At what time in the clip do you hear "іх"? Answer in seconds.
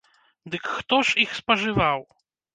1.25-1.37